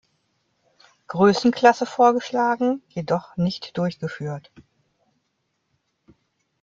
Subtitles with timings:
[1.09, 4.51] Größenklasse vorgeschlagen, jedoch nicht durchgeführt.